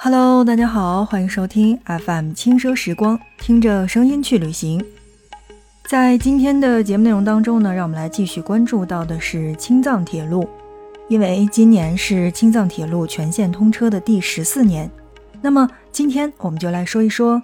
[0.00, 4.80] Hello，大家好，欢迎收听 FM 轻奢时光，听着声音去旅行。
[5.88, 10.48] 在今天的节目内容当中呢，让我们来继续关注到的是青藏铁路，
[11.08, 14.88] 因为今年是青藏铁路全线通车的第十四年。
[15.42, 17.42] 那么今天我们就来说一说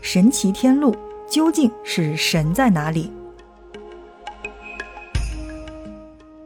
[0.00, 0.94] 神奇天路
[1.28, 3.10] 究竟是神在哪里？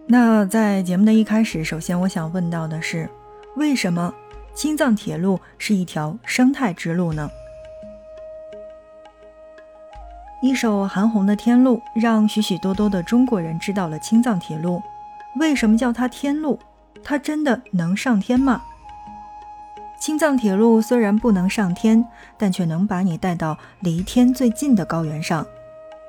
[0.07, 3.07] 那在节目的一开始，首先我想问到的是，
[3.57, 4.15] 为什么
[4.61, 7.31] 青藏铁路是一条生态之路呢？
[10.43, 14.83] 一首韩红的《天路》让许许多多的中国人知道了青藏铁路。
[15.37, 16.59] 为什么叫它天路？
[17.03, 18.61] 它真的能上天吗？
[19.99, 22.05] 青藏铁路虽然不能上天，
[22.37, 25.47] 但却能把你带到离天最近的高原上。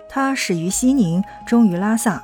[0.10, 2.22] 它始于西宁，终于拉萨。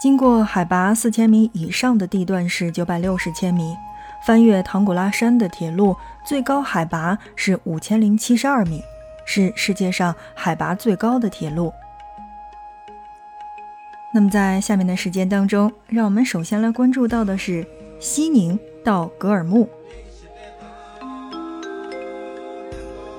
[0.00, 3.76] 经过海拔四千米以上的地段是九百六十千米，
[4.24, 8.80] 翻越唐古拉山的铁路最高海拔是五千零七十二米，
[9.24, 11.72] 是世界上海拔最高的铁路。
[14.14, 17.66] 那么在下面的时间当中，让我们首先来关注到的是
[17.98, 19.68] 西宁到格尔木，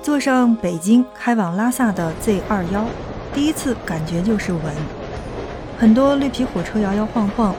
[0.00, 2.86] 坐上北京开往拉萨的 Z 二幺，
[3.34, 4.62] 第一次感觉就是稳。
[5.76, 7.54] 很多绿皮火车摇摇晃晃，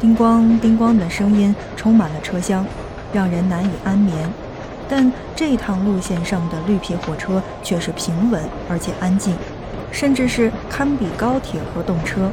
[0.00, 2.64] 叮咣叮咣的声音充满了车厢，
[3.16, 4.14] 让人难以安眠。
[4.86, 9.34] 但这趟路线上的绿皮火车却是平稳而且安静，
[9.90, 12.30] 甚至是堪比高铁和动车。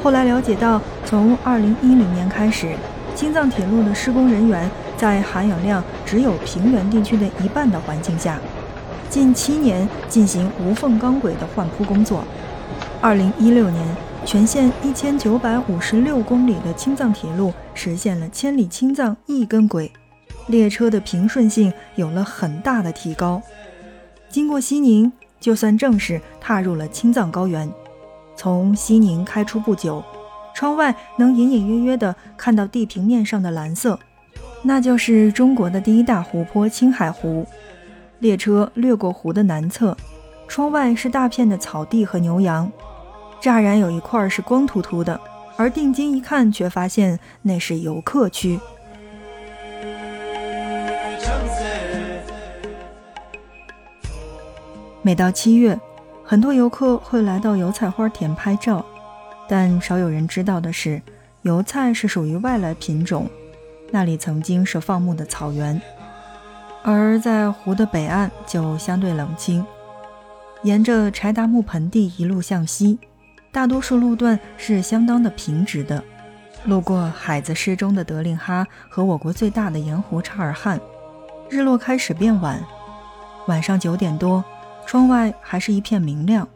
[0.00, 2.72] 后来了解到，从2010年开始，
[3.16, 8.38] 青藏铁路的施工人员在含氧量只有平原地区的一半的环境下，
[9.10, 12.24] 近七年进行无缝钢轨的换铺工作。
[13.02, 14.11] 2016年。
[14.24, 19.90] 全线一千九百五十六公里的青藏铁路实现了千里青藏一根轨，
[20.46, 23.42] 列车的平顺性有了很大的提高。
[24.30, 27.68] 经过西宁，就算正式踏入了青藏高原。
[28.36, 30.02] 从西宁开出不久，
[30.54, 33.98] 窗外能隐隐约约地看到地平面上的蓝色，
[34.62, 37.46] 那就是中国的第一大湖泊青海湖。
[38.20, 39.96] 列车掠过湖的南侧，
[40.46, 42.70] 窗外是大片的草地和牛羊。
[43.42, 45.20] 乍然有一块是光秃秃的，
[45.56, 48.60] 而定睛一看，却发现那是游客区。
[55.02, 55.76] 每到七月，
[56.22, 58.86] 很多游客会来到油菜花田拍照，
[59.48, 61.02] 但少有人知道的是，
[61.42, 63.28] 油菜是属于外来品种。
[63.90, 65.82] 那里曾经是放牧的草原，
[66.84, 69.66] 而在湖的北岸就相对冷清。
[70.62, 73.00] 沿着柴达木盆地一路向西。
[73.52, 76.02] 大多数路段是相当的平直的，
[76.64, 80.80] 路过海子市中的德令哈和我国最大的盐湖察尔汗，
[81.50, 82.58] 日落开始变晚，
[83.46, 84.42] 晚上九点多，
[84.86, 86.48] 窗外还是一片明亮，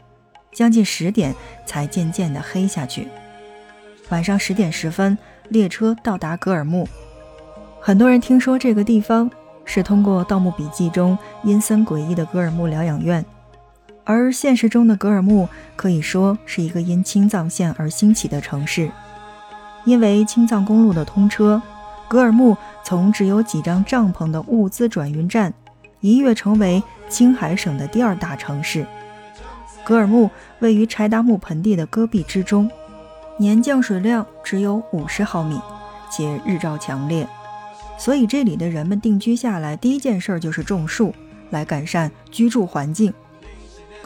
[0.54, 1.34] 将近十点
[1.66, 3.06] 才渐渐的黑下去。
[4.08, 5.18] 晚上十点十分，
[5.50, 6.88] 列车到达格尔木，
[7.78, 9.30] 很多人听说这个地方
[9.66, 13.22] 是通过《盗墓笔记》中阴森诡异的格尔木疗养院。
[14.06, 18.88] 而现实中的格尔木可以说是一个因青藏线而兴起的城市，
[19.84, 21.60] 因为青藏公路的通车，
[22.06, 25.52] 格尔木从只有几张帐篷的物资转运站，
[26.00, 28.86] 一跃成为青海省的第二大城市。
[29.84, 30.30] 格尔木
[30.60, 32.70] 位于柴达木盆地的戈壁之中，
[33.38, 35.60] 年降水量只有五十毫米，
[36.12, 37.26] 且日照强烈，
[37.98, 41.12] 所以这里的人们定居下来第一件事就是种树，
[41.50, 43.12] 来改善居住环境。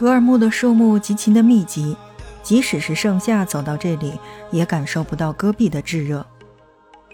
[0.01, 1.95] 格尔木的树木极其的密集，
[2.41, 4.19] 即使是盛夏走到这里，
[4.49, 6.25] 也感受不到戈壁的炙热。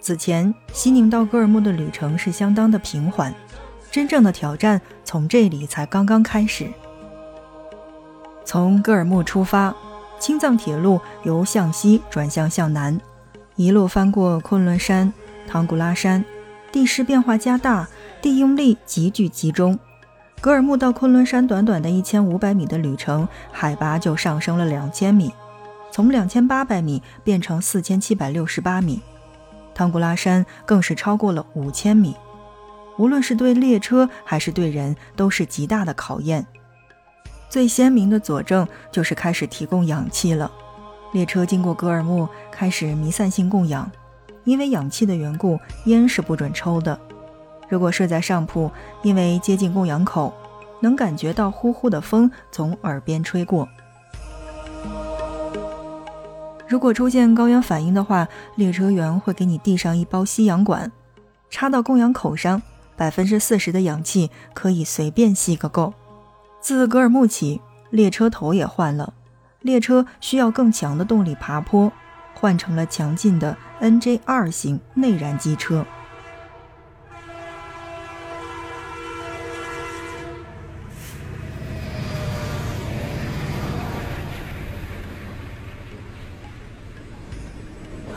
[0.00, 3.34] 此前，西宁到格尔木的旅程是相当的平缓，
[3.90, 6.66] 真正的挑战从这里才刚刚开始。
[8.46, 9.76] 从格尔木出发，
[10.18, 12.98] 青藏铁路由向西转向向南，
[13.56, 15.12] 一路翻过昆仑山、
[15.46, 16.24] 唐古拉山，
[16.72, 17.86] 地势变化加大，
[18.22, 19.78] 地应力急剧集中。
[20.40, 25.32] 格尔木到昆仑山短短的一千五百米的旅程，海拔就上升了两千米，
[25.90, 29.00] 从两千八百米变成四千七百六十八米。
[29.74, 32.14] 唐古拉山更是超过了五千米，
[32.98, 36.46] 无论是对列车还是对人，都是极大的考验。
[37.48, 40.50] 最鲜明的佐证就是开始提供氧气了。
[41.12, 43.90] 列车经过格尔木，开始弥散性供氧，
[44.44, 46.98] 因为氧气的缘故，烟是不准抽的。
[47.68, 48.70] 如果睡在上铺，
[49.02, 50.32] 因为接近供氧口，
[50.80, 53.68] 能感觉到呼呼的风从耳边吹过。
[56.66, 60.92] 如果出现高原反应的话，列车员会给你递上一包吸氧管，
[61.48, 62.60] 插到供氧口上，
[62.94, 65.94] 百分之四十的氧气可以随便吸个够。
[66.60, 67.60] 自格尔木起，
[67.90, 69.14] 列车头也换了，
[69.60, 71.90] 列车需要更强的动力爬坡，
[72.34, 75.86] 换成了强劲的 NJ 二型内燃机车。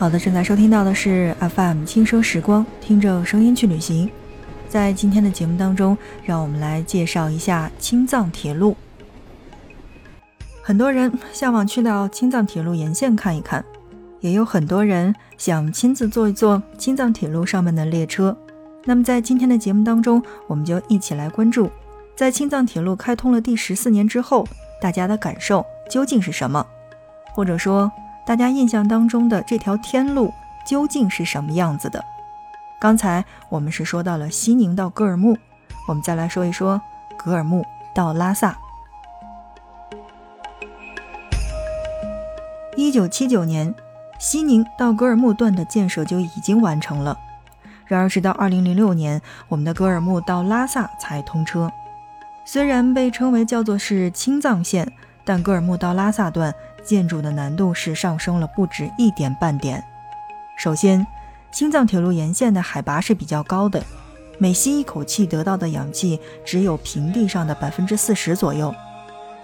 [0.02, 4.10] 好的，正在收听到的是 FM 轻奢时光，听着声音去旅行。
[4.68, 8.76] 在今天的节目当中，让我们来介绍一下青藏铁路。
[10.60, 13.64] 很多人向往去到青藏铁路沿线看一看，
[14.18, 18.36] 也有很多人想亲自坐一坐青藏铁路上面的列车。
[18.84, 21.70] 那么在今天的节目当中，我们就一起来关注，
[22.16, 24.44] 在青藏铁路开通了第十四年之后，
[24.80, 26.66] 大家的感受究竟是什么，
[27.32, 27.88] 或者说。
[28.24, 30.32] 大家印象当中的这条天路
[30.64, 32.04] 究竟是什么样子的？
[32.80, 35.36] 刚才我们是说到了西宁到格尔木，
[35.88, 36.80] 我们再来说一说
[37.16, 37.64] 格尔木
[37.94, 38.56] 到拉萨。
[42.76, 43.74] 一九七九年，
[44.18, 47.18] 西宁到格尔木段的建设就已经完成了。
[47.84, 51.70] 然而，直到二零零六年，我们的格尔木到拉萨才通车。
[52.44, 54.90] 虽然被称为叫做是青藏线，
[55.24, 56.54] 但格尔木到拉萨段。
[56.84, 59.82] 建筑的难度是上升了不止一点半点。
[60.56, 61.06] 首先，
[61.50, 63.82] 青藏铁路沿线的海拔是比较高的，
[64.38, 68.74] 每吸一口气得到的氧气只有平地上的百分之四十左右。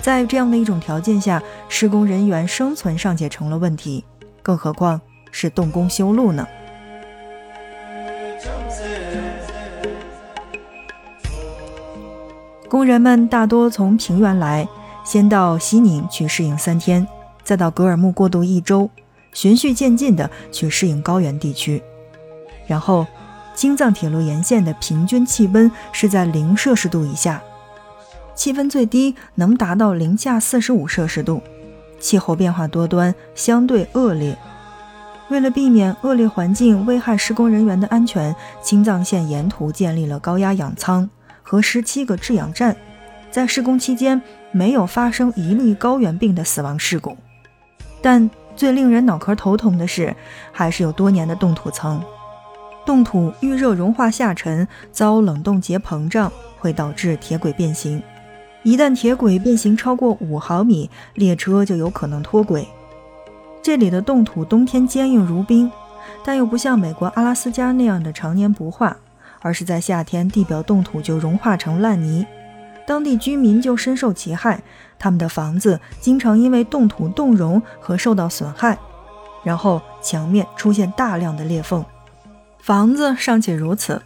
[0.00, 4.04] 在这样的一种条件下，施工人员生存尚且成了问题，
[4.42, 5.00] 更何况
[5.32, 6.46] 是动工修路呢？
[12.68, 14.68] 工人们大多从平原来，
[15.04, 17.06] 先到西宁去适应三天。
[17.48, 18.90] 再到格尔木过渡一周，
[19.32, 21.82] 循序渐进地去适应高原地区。
[22.66, 23.06] 然后，
[23.54, 27.42] 青藏铁路沿线的平均气温是在零摄氏度以下，
[28.34, 31.40] 气温最低能达到零下四十五摄氏度，
[31.98, 34.36] 气候变化多端，相对恶劣。
[35.30, 41.08] 为了避免恶劣环境危害施工人员的安全，青藏线沿途建立了高压氧舱
[41.42, 42.76] 和十七个制氧站，
[43.30, 44.20] 在施工期间
[44.52, 47.16] 没有发生一例高原病的死亡事故。
[48.00, 50.14] 但最令人脑壳头疼的是，
[50.52, 52.02] 还是有多年的冻土层。
[52.84, 58.02] 冻土遇热融化下沉，遭冷冻结膨胀，会导致铁轨变形。
[58.62, 62.66] 一旦铁轨变形超过五毫米，列车就有可能脱轨。
[63.62, 65.70] 这里的冻土冬天坚硬如冰，
[66.24, 68.96] 但又不像美国阿拉斯加那样的常年不化，
[69.40, 72.26] 而是在夏天地表冻土就融化成烂泥。
[72.88, 74.62] 当地居民就深受其害，
[74.98, 78.78] 他们的房子经常因为冻土冻融和受到损害，
[79.44, 81.84] 然后墙面出现大量的裂缝。
[82.60, 84.00] 房子尚且如此，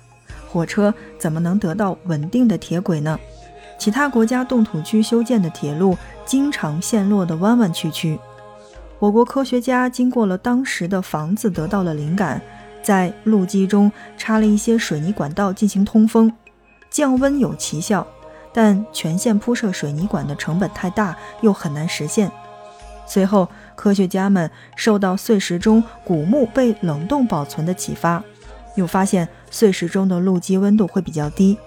[0.51, 3.17] 火车怎么能得到稳定的铁轨呢？
[3.79, 8.19] 其他国家冻土区修建的铁路经常陷落得弯弯曲曲。
[8.99, 12.43] 我国科学家经过了当时的房子，得到了灵感，
[12.83, 16.33] 在路基中插了一些水泥管道进行通风，
[16.91, 18.05] 降温有奇效。
[18.53, 22.31] 但全线铺设水泥管的成本太大，又很难实现。
[23.07, 28.23] 随后，科学家们受到碎石中古墓被冷冻保存的启发，
[28.77, 31.59] 又发现碎石中的路基温度会比较低。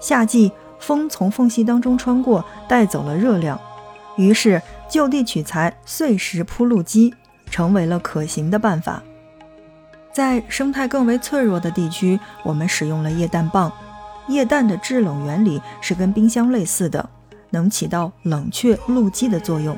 [0.00, 3.58] 夏季风从缝隙当中穿过，带走了热量，
[4.16, 4.60] 于是
[4.90, 7.14] 就地取材碎石铺路基，
[7.50, 9.02] 成为了可行的办法。
[10.12, 13.72] 在生态更为脆弱的地区，我们使用了液氮棒。
[14.32, 17.08] 液氮的制冷原理是跟冰箱类似的，
[17.50, 19.76] 能起到冷却路基的作用，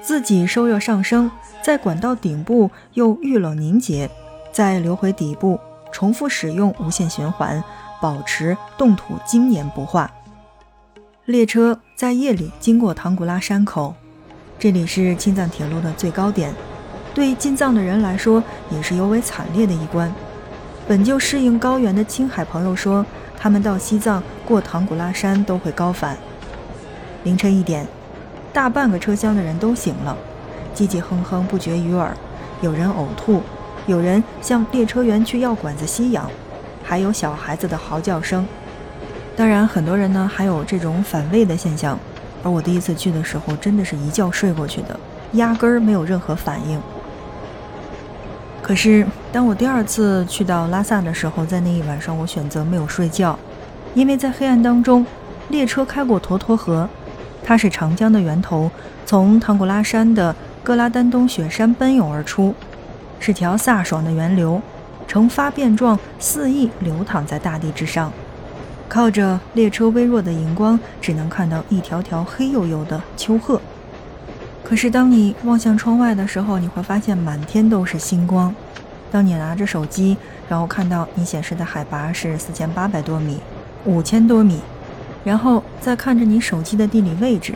[0.00, 1.30] 自己受热上升，
[1.62, 4.10] 在管道顶部又遇冷凝结，
[4.52, 5.58] 再流回底部，
[5.92, 7.62] 重复使用，无限循环，
[8.00, 10.10] 保持冻土经年不化。
[11.26, 13.94] 列车在夜里经过唐古拉山口，
[14.58, 16.52] 这里是青藏铁路的最高点，
[17.14, 20.12] 对进藏的人来说也是尤为惨烈的一关。
[20.88, 23.04] 本就适应高原的青海朋友说。
[23.42, 26.14] 他们到西藏过唐古拉山都会高反。
[27.24, 27.86] 凌晨一点，
[28.52, 30.14] 大半个车厢的人都醒了，
[30.74, 32.14] 唧唧哼哼不绝于耳。
[32.60, 33.40] 有人呕吐，
[33.86, 36.30] 有人向列车员去要管子吸氧，
[36.84, 38.46] 还有小孩子的嚎叫声。
[39.34, 41.98] 当然，很多人呢还有这种反胃的现象。
[42.42, 45.00] 而我第一次去的时候，真的是一觉睡过去的，
[45.32, 46.78] 压根儿没有任何反应。
[48.70, 53.36] 可是，当我第二次去到拉萨的时候，在那一晚上，我选择没有睡觉，
[53.94, 55.04] 因为在黑暗当中，
[55.48, 56.88] 列车开过沱沱河，
[57.42, 58.70] 它是长江的源头，
[59.04, 62.54] 从唐古拉山的格拉丹东雪山奔涌而出，
[63.18, 64.62] 是条飒爽的源流，
[65.08, 68.12] 呈发辫状肆意流淌在大地之上。
[68.88, 73.60] 靠着列车微弱的荧光，只能看到一条条黑黝黝的丘壑。
[74.70, 78.54] 可是当你望向窗外的时候，你会发现满天都是星光。
[79.10, 80.16] 当你拿着手机，
[80.48, 83.40] 然后看到你显示的海拔是四千八百多米、
[83.84, 84.60] 五千多米，
[85.24, 87.52] 然后再看着你手机的地理位置，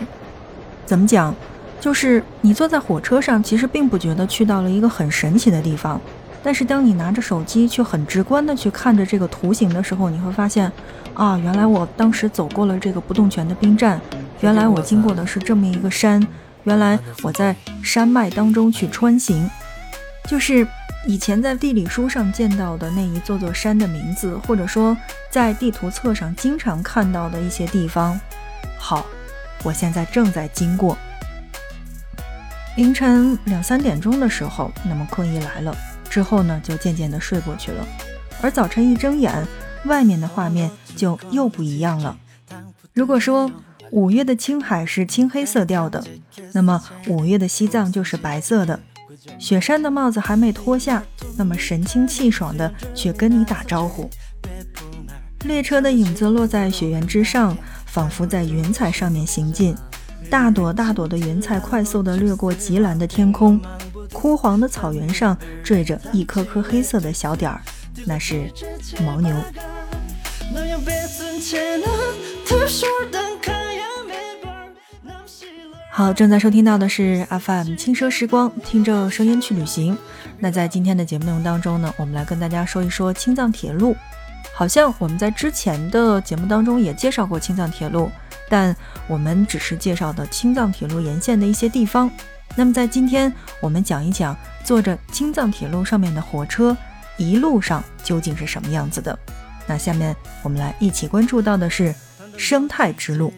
[0.85, 1.33] 怎么讲？
[1.81, 6.01] 就是你坐在火车上，其实并不觉得去到了一个很神奇的地方，
[6.43, 10.69] 但是当你拿着手机，却很直观的去看着这个图形的时候，你会发现，
[11.15, 14.01] 啊，原来我当时走过了这个不动泉的冰站，
[14.41, 16.21] 原来我经过的是这么一个山，
[16.65, 19.49] 原来我在山脉当中去穿行，
[20.29, 20.67] 就是
[21.07, 24.97] 以前在地理书上见到的那一座座山的名字，或者说
[25.31, 28.19] 在地图册上经常看到的一些地方。
[28.79, 29.07] 好，
[29.63, 30.97] 我现在正在经过。
[32.77, 35.77] 凌晨两三点钟的时候，那么困意来了，
[36.11, 37.87] 之后呢就渐渐的睡过去了。
[38.43, 39.47] 而早晨一睁眼，
[39.85, 42.17] 外面的画面就又不一样了。
[42.93, 43.51] 如果说
[43.95, 46.03] 五月的青海是青黑色调的，
[46.53, 48.81] 那么五月的西藏就是白色的。
[49.39, 51.01] 雪山的帽子还没脱下，
[51.37, 54.11] 那么神清气爽的却跟你打招呼。
[55.45, 59.77] 列车的影子落在雪原之上，仿佛在云彩上面行进。
[60.29, 63.61] 大朵大朵的云彩快速地掠过极蓝的天空，
[64.13, 67.63] 枯黄的草原上缀着一颗颗黑色的小点儿，
[68.05, 68.51] 那是
[68.83, 69.33] 牦牛。
[75.97, 79.97] 好，正在收听到的是 FM 轻奢时光，听着声音去旅行。
[80.41, 83.95] 那在今天的节目内容当中呢，我们来跟大家说一说青藏铁路。
[84.53, 88.11] 好像我们在之前的节目当中也介绍过青藏铁路。
[88.51, 88.75] 但
[89.07, 92.11] 我们只是介绍的青藏铁路沿线的一些地方。
[92.57, 96.77] 那么在今天，我们讲一讲坐着青藏铁路上面的火车
[97.17, 99.17] 一路上究竟是什么样子的。
[99.65, 101.95] 那下面我们来一起关注到的是
[102.37, 103.33] 生态之路。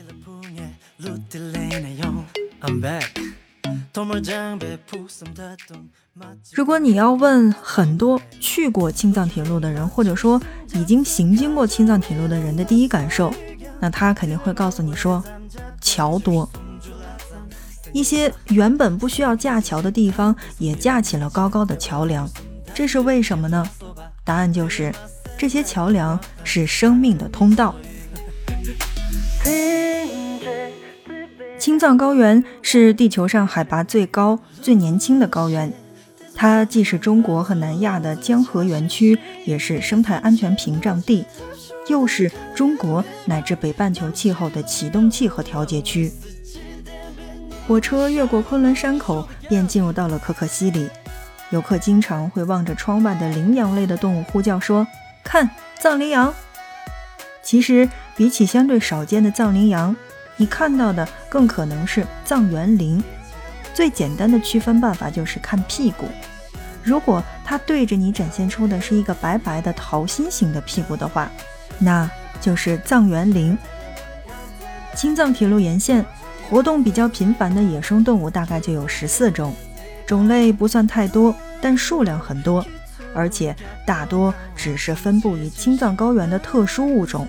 [6.52, 10.40] 如果你要问很多去过青藏铁路的人，或者说
[10.72, 13.32] 已经行经过青藏铁路的人的第一感受。
[13.78, 15.22] 那他肯定会告诉你说，
[15.80, 16.48] 桥多，
[17.92, 22.28] 一些原本不需要架桥的地方也架起了高高的桥梁，
[22.74, 23.68] 这是为什么呢？
[24.24, 24.92] 答案就是
[25.36, 27.74] 这些桥梁是生命的通道。
[31.76, 35.70] 青藏高原是地球上海拔最高、最年轻的高原，
[36.34, 41.26] 它既是中国和南亚的江河园区，也是生态安全屏障地。
[41.88, 46.10] 又是中国乃至北半球气候的启动器和调节区。
[47.68, 50.88] 火车越过昆仑山口，便进入到了可可西里。
[51.50, 54.86] 游客经常会望着窗外的羚羊类的动物呼叫说
[55.22, 56.32] ：“看，藏羚羊！”
[57.44, 59.94] 其实，比起相对少见的藏羚羊，
[60.36, 63.02] 你看到的更可能是藏原羚。
[63.74, 66.06] 最简单的区分办法就是看屁股。
[66.82, 71.30] 如果它对着你展现出的是一个白白的桃心形的屁股的话，
[71.78, 72.08] 那
[72.40, 73.56] 就是藏原羚。
[74.94, 76.04] 青藏铁路沿线
[76.48, 79.54] 活动比较频繁的野生动物大概就有十四种，
[80.06, 82.64] 种类不算太多，但数量很多，
[83.14, 87.26] 而且大多只是分布于青藏高原的特殊物种。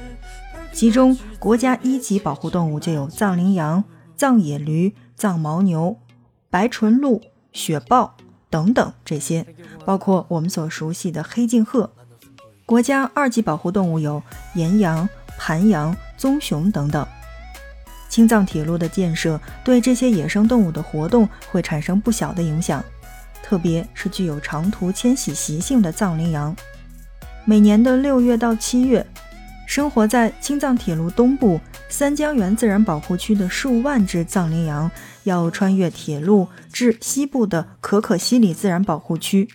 [0.72, 3.84] 其中国家一级保护动物就有藏羚羊、
[4.16, 5.98] 藏野驴、藏牦牛、
[6.50, 7.22] 白唇鹿、
[7.54, 8.16] 雪豹
[8.50, 9.46] 等等这些，
[9.86, 11.92] 包括我们所熟悉的黑颈鹤。
[12.66, 14.22] 国家二级保护动物有
[14.56, 17.08] 岩羊、盘羊、棕熊等等。
[18.10, 22.84] 青藏铁路的建设对这些野生动物的活动会产生不小的影响，
[23.44, 26.56] 特别是具有长途迁徙习性的藏羚羊。
[27.46, 29.06] 每年的六月到七月，
[29.68, 31.60] 生活在青藏铁路东部
[31.90, 34.90] 三江源自然保护区的数万只藏羚羊
[35.24, 39.50] 要穿越铁路至西部的可可西里自然保护区。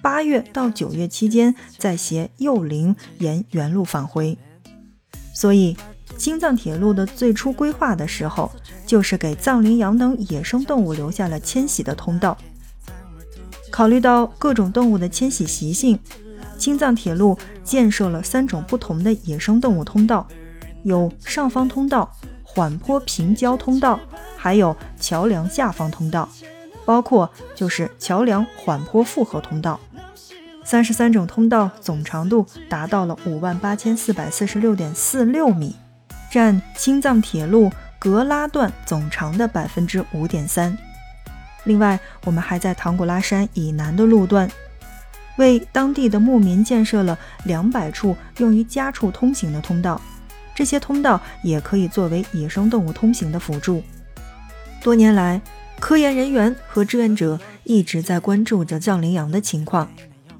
[0.00, 4.36] 八月到九月期间，再携幼羚沿原路返回。
[5.34, 5.76] 所以，
[6.16, 8.50] 青藏铁路的最初规划的时候，
[8.86, 12.36] 就是给藏羚羊等野生动物留下了迁徙的通道。
[13.70, 15.98] 考虑到各种动物的迁徙习性，
[16.62, 20.24] 青藏铁路建设了三种不同的野生动物通道：
[20.84, 22.08] 有上方通道、
[22.44, 23.98] 缓坡平交通道，
[24.36, 26.28] 还有桥梁下方通道，
[26.84, 29.80] 包括就是桥梁缓坡复合通道。
[30.62, 35.74] 三十三种通道总长度达到了五万八千四百四十六点四六米，
[36.30, 40.78] 占青藏铁路格拉段总长的百分之五点三。
[41.64, 44.48] 另外，我们还在唐古拉山以南的路段，
[45.38, 50.00] 为当地的牧民建设了两百处用于家畜通行的通道，
[50.54, 53.82] 这些通道也可以作为野生动物通行的辅助。
[54.82, 55.40] 多年来，
[55.80, 59.88] 科研人员和志愿者一直在关注着藏羚羊的情况。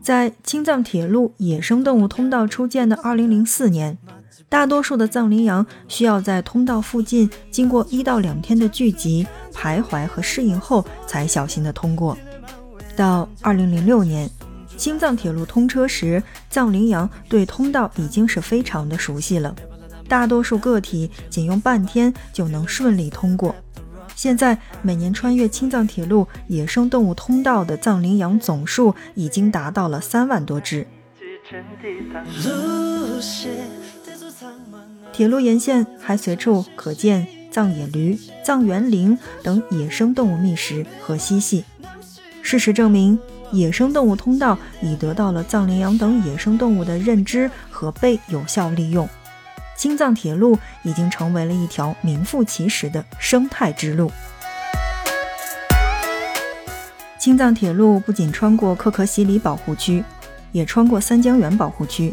[0.03, 3.97] 在青藏铁路野生动物通道初建的2004年，
[4.49, 12.19] 大多数的藏羚羊需要在通道附近经过一到两天的聚集、徘徊和适应后，才小心地通过。
[12.97, 14.29] 到2006年，
[14.83, 16.21] 青藏铁路通车时，
[16.51, 19.55] 藏羚羊对通道已经是非常的熟悉了，
[20.09, 23.55] 大多数个体仅用半天就能顺利通过。
[24.17, 30.85] 现在每年穿越青藏铁路野生动物通道的藏羚羊总数已经达到了三万多只。
[35.13, 41.65] 铁路沿线还随处可见藏野驴、藏原羚等野生动物觅食和嬉戏。
[42.43, 43.17] 事实证明，
[43.53, 49.09] 野生动物通道已得到了藏羚羊等野生动物的认知和被有效利用。
[49.77, 54.11] 青藏铁路已经成为了一条名副其实的生态之路。
[57.19, 60.03] 青藏铁路不仅穿过可可西里保护区，
[60.51, 62.13] 也穿过三江源保护区。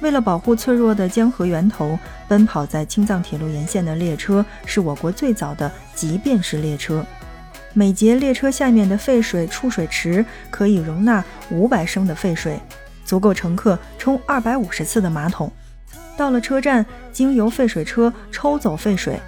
[0.00, 7.04] 为了保护脆弱的江河源头，奔跑在青藏铁路沿线的列车是我国最早的集便式列车。
[7.74, 12.60] 每节列车下面的废水储水池可以容纳五百升的废水，
[13.04, 15.50] 足够乘客冲二百五十次的马桶。
[16.16, 19.18] 到了车站，经由废水车抽走废水，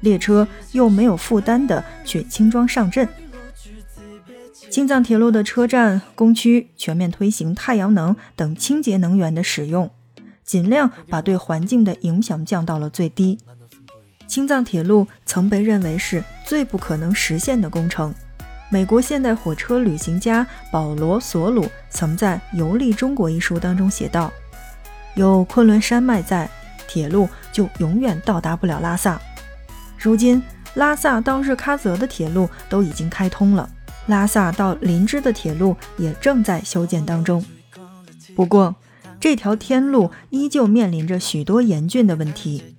[0.00, 3.08] 列车又没有负担的去轻装上阵。
[4.68, 9.90] 青藏铁路的车站工区全面推行太阳能等清洁能源的使用，
[10.42, 13.38] 尽量把对环境的影响降到了最低。
[14.26, 18.14] 青藏铁路曾被认为是最不可能实现的工程。
[18.70, 24.32] 美国现代火车旅行家保罗·索鲁曾在《游历中国》一书当中写道。
[25.14, 26.48] 有昆仑山脉在，
[26.88, 29.20] 铁路就永远到达不了拉萨。
[29.98, 30.42] 如今，
[30.74, 33.68] 拉萨到日喀则的铁路都已经开通了，
[34.06, 37.44] 拉萨到林芝的铁路也正在修建当中。
[38.34, 38.74] 不过，
[39.20, 42.71] 这条天路依旧面临着许多严峻的问题。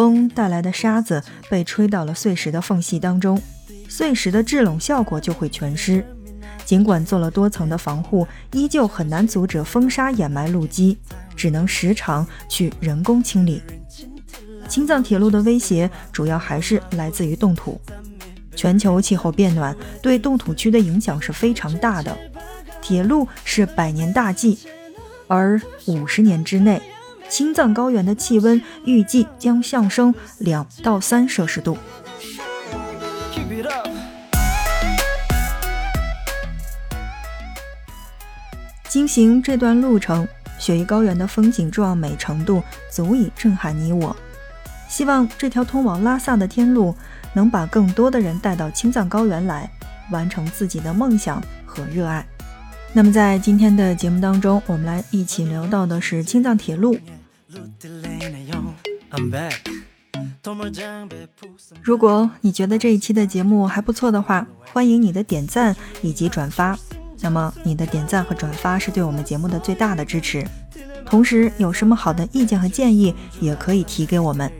[0.00, 3.38] 风带来的沙子被吹到了碎石的缝隙当中，
[3.86, 6.02] 碎石的制冷效果就会全失。
[6.64, 10.96] 尽管做了多层的防护，依旧很难阻止风沙掩埋路基，
[11.36, 13.60] 只能时常去人工清理。
[14.70, 17.78] 青藏铁路的威胁主要还是来自于冻土。
[18.56, 22.16] 全球气候变暖对冻土区的影响是非常大的。
[22.80, 24.60] 铁路是百年大计，
[25.26, 26.80] 而五十年之内，
[27.30, 31.78] 青藏高原的气温预计将上升两到三摄氏度。
[38.88, 40.26] 经行这段路程，
[40.58, 44.14] 雪域高原的风景壮美程度足以震撼你我。
[44.88, 46.92] 希望这条通往拉萨的天路
[47.32, 49.70] 能把更多的人带到青藏高原来，
[50.10, 52.26] 完成自己的梦想和热爱。
[52.92, 56.98] 那么，在今天的节目当中，我们来一起聊到的是青藏铁路。
[61.82, 66.78] 如果你觉得这一期的节目还不错的话，欢迎你的点赞以及转发。
[67.20, 70.46] 那么你的点赞和转发是对我们节目的最大的支持，
[71.04, 74.50] 同时有什么好的意见和建议也可以提给我们。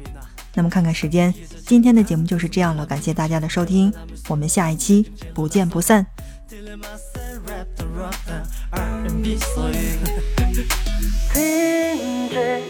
[0.55, 1.33] 那么看看时间，
[1.65, 3.93] 今天的节目就是这样了，感谢大家的收听，
[4.29, 6.05] 我们下一期不见不散。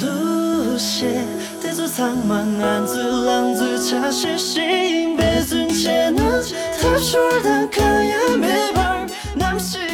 [0.01, 1.27] 路线
[1.61, 6.25] 在做苍茫，暗自浪子恰是心，别尊前能，
[6.81, 9.94] 他说的可也没法，那是。